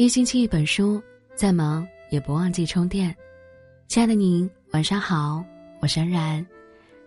[0.00, 0.98] 一星期一本书，
[1.34, 3.14] 再忙也不忘记充电。
[3.86, 5.44] 亲爱的您，晚上好，
[5.82, 6.46] 我是安然，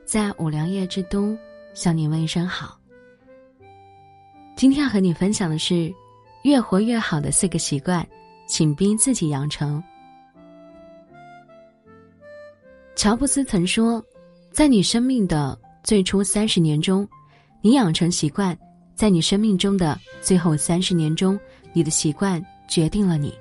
[0.06, 1.36] 在五粮液之都
[1.74, 2.80] 向您问一声好。
[4.56, 5.92] 今天要和你分享的是，
[6.44, 8.08] 越活越好的四个习惯，
[8.46, 9.84] 请逼自己养成。
[12.96, 14.06] 乔布斯曾说，
[14.52, 17.10] 在你生命的最初三十年中，
[17.60, 18.56] 你养成习惯；
[18.94, 21.40] 在你生命中的最后三十年中，
[21.74, 22.40] 你的习惯。
[22.74, 23.32] 决定了你。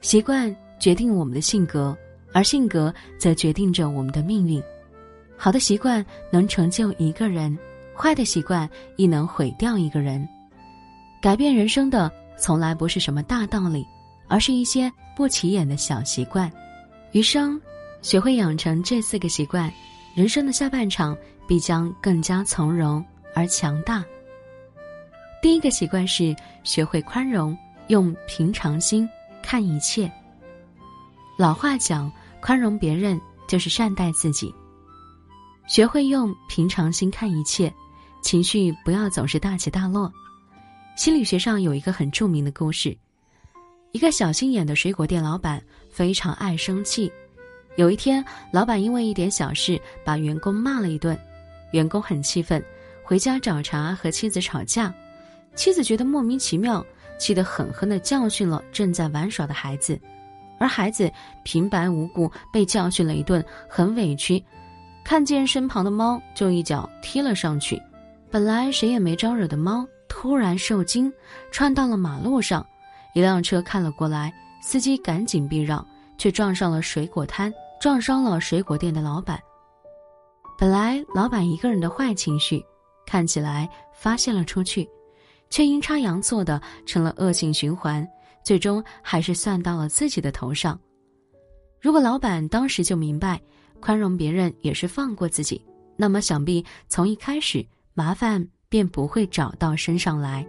[0.00, 1.98] 习惯决定我们的性格，
[2.32, 4.62] 而性格则决定着我们的命运。
[5.36, 7.58] 好的习惯能成就一个人，
[7.92, 10.24] 坏的习惯亦能毁掉一个人。
[11.20, 13.84] 改变人生的从来不是什么大道理，
[14.28, 16.48] 而是一些不起眼的小习惯。
[17.10, 17.60] 余生，
[18.00, 19.68] 学会养成这四个习惯，
[20.14, 21.18] 人生的下半场
[21.48, 23.04] 必将更加从容
[23.34, 24.04] 而强大。
[25.42, 27.58] 第一个习惯是学会宽容。
[27.88, 29.08] 用平常心
[29.42, 30.10] 看一切。
[31.36, 34.54] 老话讲，宽容别人就是善待自己。
[35.66, 37.72] 学会用平常心看一切，
[38.22, 40.12] 情绪不要总是大起大落。
[40.96, 42.96] 心理学上有一个很著名的故事：
[43.92, 47.10] 一个小心眼的水果店老板非常爱生气。
[47.76, 51.18] 有一天，老板因为一点小事把员工骂了一顿，
[51.72, 52.64] 员工很气愤，
[53.02, 54.94] 回家找茬和妻子吵架。
[55.56, 56.84] 妻子觉得莫名其妙。
[57.18, 59.98] 气得狠狠地教训了正在玩耍的孩子，
[60.58, 61.10] 而孩子
[61.42, 64.42] 平白无故被教训了一顿，很委屈。
[65.04, 67.80] 看见身旁的猫，就一脚踢了上去。
[68.30, 71.12] 本来谁也没招惹的猫，突然受惊，
[71.52, 72.64] 窜到了马路上。
[73.14, 74.32] 一辆车看了过来，
[74.62, 75.86] 司机赶紧避让，
[76.18, 79.38] 却撞上了水果摊，撞伤了水果店的老板。
[80.58, 82.64] 本来老板一个人的坏情绪，
[83.06, 84.88] 看起来发泄了出去。
[85.50, 88.06] 却阴差阳错的成了恶性循环，
[88.42, 90.78] 最终还是算到了自己的头上。
[91.80, 93.40] 如果老板当时就明白，
[93.80, 95.64] 宽容别人也是放过自己，
[95.96, 100.46] 那么想必从一开始麻烦便不会找到身上来。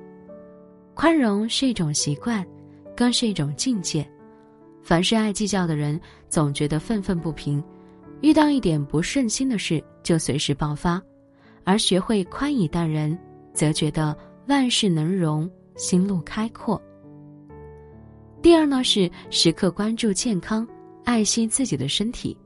[0.94, 2.46] 宽容是一种习惯，
[2.96, 4.10] 更是一种境界。
[4.82, 7.62] 凡是爱计较的人，总觉得愤愤不平，
[8.22, 11.02] 遇到一点不顺心的事就随时爆发；
[11.66, 13.18] 而学会宽以待人，
[13.54, 14.16] 则觉得。
[14.48, 16.80] 万事能容，心路开阔。
[18.44, 20.68] 第二呢是时刻关注健康，
[21.04, 22.38] 爱惜自己的身体。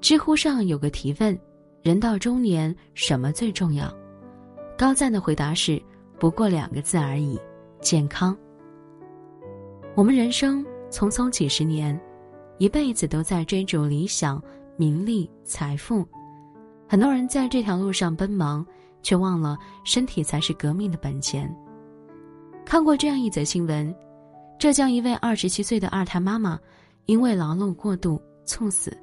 [0.00, 1.36] 知乎上有个提问：
[1.82, 3.92] 人到中年什么最重要？
[4.78, 5.82] 高赞的回答是：
[6.18, 7.36] 不过两个字而已，
[7.80, 8.36] 健康。
[9.96, 12.00] 我们人生匆匆几十年，
[12.58, 14.40] 一辈子都在追逐理想、
[14.76, 16.06] 名利、财富，
[16.88, 18.64] 很多人在这条路上奔忙。
[19.04, 21.48] 却忘了身体才是革命的本钱。
[22.64, 23.94] 看过这样一则新闻：
[24.58, 26.58] 浙江一位二十七岁的二胎妈妈，
[27.06, 28.96] 因为劳碌过度猝死。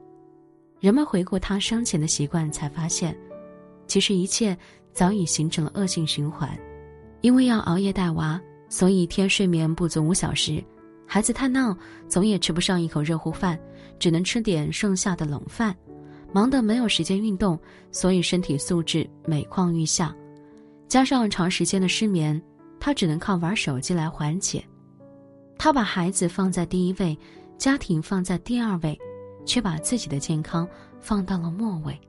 [0.79, 3.15] 人们回顾她生前的习惯，才发现，
[3.85, 4.57] 其实一切
[4.91, 6.49] 早已形成了恶性循环。
[7.21, 10.59] 因为要熬夜带娃，所以一天睡眠不足五小时；
[11.05, 11.77] 孩子太闹，
[12.09, 13.59] 总也吃不上一口热乎饭，
[13.99, 15.75] 只能吃点剩下的冷饭。
[16.33, 17.59] 忙得没有时间运动，
[17.91, 20.15] 所以身体素质每况愈下，
[20.87, 22.41] 加上长时间的失眠，
[22.79, 24.63] 他只能靠玩手机来缓解。
[25.57, 27.17] 他把孩子放在第一位，
[27.57, 28.97] 家庭放在第二位，
[29.45, 30.67] 却把自己的健康
[30.99, 31.99] 放到了末位，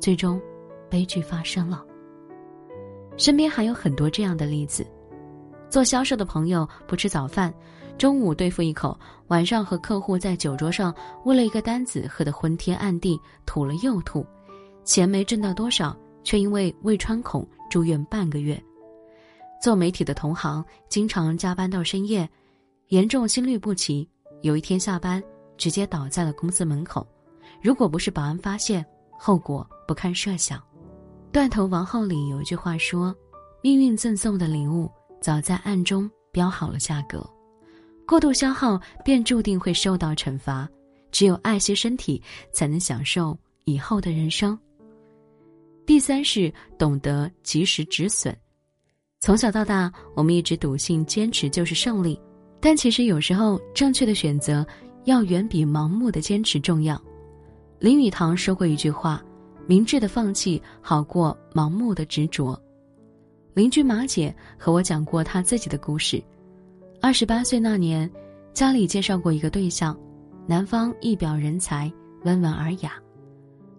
[0.00, 0.40] 最终，
[0.88, 1.84] 悲剧发生了。
[3.16, 4.86] 身边还有很多这样的例子：
[5.68, 7.54] 做销售的朋友不吃早饭。
[7.98, 14.26] 中午对付一口，晚上和客户在酒桌上为了一个单子喝得昏天暗地，吐了又吐，
[14.84, 18.60] 钱没挣到多少，却因为胃穿孔住院半个月。
[19.62, 22.28] 做媒体的同行经常加班到深夜，
[22.88, 24.08] 严重心律不齐，
[24.40, 25.22] 有一天下班
[25.58, 27.06] 直接倒在了公司门口，
[27.60, 28.84] 如果不是保安发现，
[29.18, 30.62] 后果不堪设想。
[31.30, 33.14] 断头王后里有一句话说
[33.62, 37.24] ：“命运赠送的礼物，早在暗中标好了价格。”
[38.10, 40.68] 过度消耗便注定会受到惩罚，
[41.12, 42.20] 只有爱惜身体，
[42.52, 44.58] 才能享受以后的人生。
[45.86, 48.36] 第三是懂得及时止损。
[49.20, 52.20] 从小到大，我们一直笃信坚持就是胜利，
[52.60, 54.66] 但其实有时候正确的选择
[55.04, 57.00] 要远比盲目的坚持重要。
[57.78, 59.22] 林语堂说过一句话
[59.68, 62.60] ：“明智的放弃好过盲目的执着。”
[63.54, 66.20] 邻居马姐和我讲过她自己的故事。
[67.02, 68.08] 二十八岁那年，
[68.52, 69.98] 家里介绍过一个对象，
[70.46, 71.90] 男方一表人才，
[72.24, 72.92] 温文尔雅，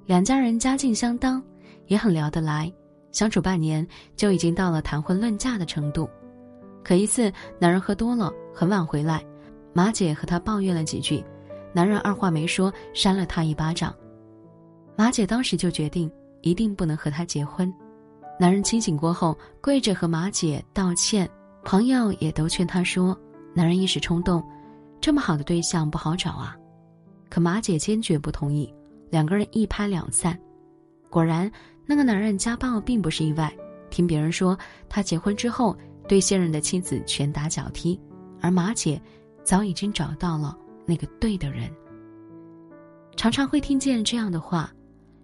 [0.08, 1.42] 两家人家境相当，
[1.86, 2.74] 也很聊得来，
[3.12, 6.10] 相处半年就已经到了谈婚论嫁的程度。
[6.84, 9.24] 可一次，男人喝多了，很晚回来，
[9.72, 11.24] 马姐和他抱怨了几句，
[11.74, 13.96] 男人二话没说，扇了他一巴掌。
[14.98, 17.72] 马姐当时就决定一定不能和他结婚。
[18.40, 21.30] 男人清醒过后，跪着和马姐道歉，
[21.64, 23.18] 朋友也都劝他说
[23.54, 24.44] ：“男人一时冲动，
[25.00, 26.56] 这么好的对象不好找啊。”
[27.30, 28.74] 可马姐坚决不同意，
[29.10, 30.38] 两个人一拍两散。
[31.10, 31.52] 果然，
[31.86, 33.54] 那个男人家暴并不是意外，
[33.90, 34.58] 听别人说
[34.90, 35.76] 他结婚之后。
[36.08, 37.98] 对现任的妻子拳打脚踢，
[38.42, 39.02] 而马姐
[39.46, 41.72] 早已经找到了那个对的人。
[43.16, 44.74] 常常会听见这样的话：“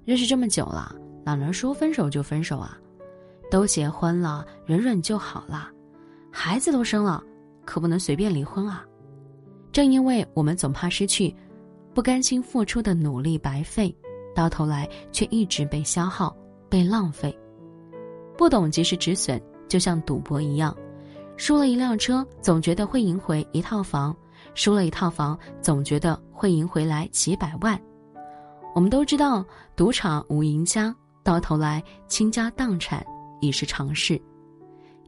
[0.05, 0.95] 认识这么久了，
[1.25, 2.77] 哪能说分手就分手啊？
[3.51, 5.69] 都结婚了，忍忍就好了。
[6.39, 7.23] 孩子都生了，
[7.65, 8.85] 可不能随便离婚啊！”
[9.73, 11.35] 正因为我们总怕失去，
[11.95, 13.93] 不甘心付出的努力白费，
[14.35, 16.37] 到头来却一直被消耗、
[16.69, 17.35] 被浪费，
[18.37, 19.41] 不懂及时止损。
[19.67, 20.77] 就像赌博一样，
[21.37, 24.13] 输了一辆车，总觉得会赢回一套房；
[24.53, 27.81] 输了一套房，总觉得会赢回来几百万。
[28.75, 29.43] 我们都知道，
[29.75, 33.03] 赌场无赢家，到头来倾家荡产
[33.41, 34.21] 已是常事。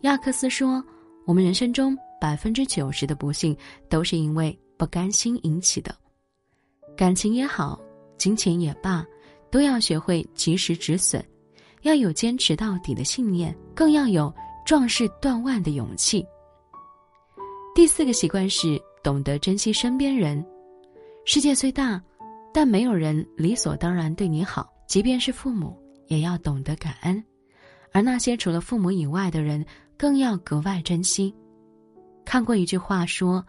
[0.02, 0.84] 亚克斯说
[1.30, 3.56] ：“我们人生中百分之九十的不幸，
[3.88, 5.96] 都是因为不甘心引起的。
[6.98, 7.80] 感情也好，
[8.18, 9.06] 金钱也罢，
[9.52, 11.24] 都要学会及时止损，
[11.84, 14.34] 要有坚持到底的信念，更要有。”
[14.66, 16.26] 壮士断腕的勇气。
[17.76, 20.44] 第四个习惯是懂得珍惜身边人。
[21.26, 22.02] 世界虽大，
[22.52, 25.78] 但没有人理所当然对你好，即便是父母，
[26.08, 27.24] 也要懂得感恩。
[27.92, 29.64] 而那些除了父母以外的人，
[30.00, 31.36] 更要格外珍惜。
[32.24, 33.46] 看过一句话说：“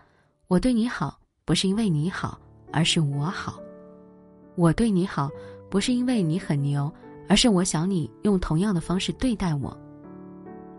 [0.49, 2.37] 我对你好，不是因为你好，
[2.73, 3.61] 而是我好。
[4.57, 5.31] 我对你好，
[5.71, 6.93] 不是因为你很牛，
[7.29, 9.79] 而是我想你用同样的方式对待我。”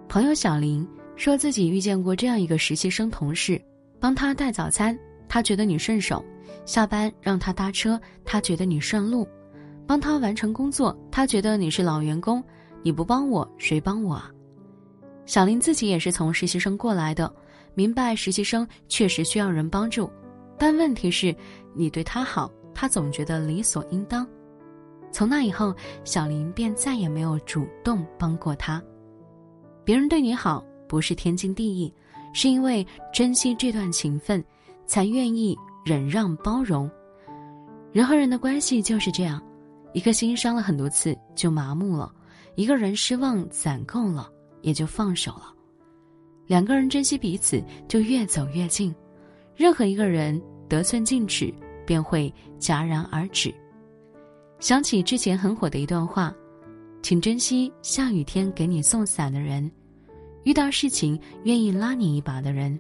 [0.10, 0.86] 朋友小林
[1.16, 3.60] 说自己遇见过这样一个实习生同事，
[3.98, 6.22] 帮他带早餐，他觉得你顺手；
[6.66, 9.26] 下班让他搭车，他觉得你顺路；
[9.88, 12.44] 帮他完成工作，他觉得你是老员工。
[12.84, 14.30] 你不帮我，谁帮我啊？
[15.26, 17.32] 小林自己也是从实习生过来的，
[17.74, 20.12] 明白实习生确实需要人帮助，
[20.58, 21.36] 但问题是，
[21.74, 24.28] 你对他好，他总觉得理所应当。
[25.12, 25.74] 从那以后，
[26.04, 28.82] 小林便再也没有主动帮过他。
[29.84, 31.94] 别人对你好不是天经地义，
[32.34, 34.44] 是因为珍惜这段情分，
[34.86, 36.90] 才愿意忍让包容。
[37.92, 39.42] 人和人的关系就是这样，
[39.94, 42.12] 一颗心伤了很多次就麻木了，
[42.56, 44.30] 一个人失望攒够了
[44.62, 45.54] 也就放手了。
[46.48, 48.94] 两个人珍惜彼此，就越走越近。
[49.56, 51.54] 任何一个人得寸进尺，
[51.86, 53.54] 便会戛然而止。
[54.60, 56.34] 想起之前很火的一段话。
[57.04, 59.70] 请珍惜下雨天给你送伞的人，
[60.44, 62.80] 遇到事情愿意拉你一把的人，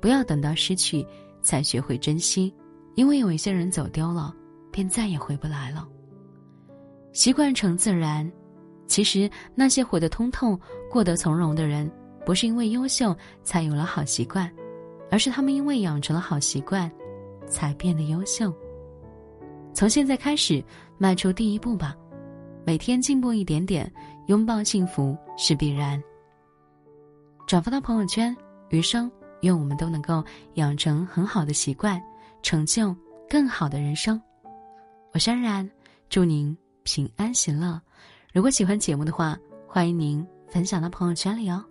[0.00, 1.04] 不要等到失去
[1.42, 2.54] 才学会珍惜，
[2.94, 4.32] 因为有一些人走丢了，
[4.70, 5.88] 便再也回不来了。
[7.12, 8.30] 习惯成自然，
[8.86, 10.56] 其实那些活得通透、
[10.96, 11.92] 过得从容的人，
[12.24, 14.50] 不是因为优秀才有了好习惯，
[15.10, 16.90] 而是他们因为养成了好习惯，
[17.46, 18.50] 才变得优秀。
[19.74, 20.64] 从现在开始，
[20.96, 21.94] 迈出第一步吧。
[22.64, 23.92] 每天进步一点点，
[24.28, 26.02] 拥抱幸福是必然。
[27.46, 28.34] 转发到朋友圈，
[28.70, 29.12] 余生
[29.42, 30.24] 愿我们都能够
[30.54, 32.02] 养成很好的习惯，
[32.40, 32.96] 成就
[33.28, 34.18] 更好的人生。
[35.12, 35.70] 我是安然，
[36.08, 37.78] 祝您平安喜乐。
[38.32, 39.38] 如果喜欢节目的话，
[39.68, 40.26] 欢迎您
[40.56, 41.62] 分享到朋友圈里哦。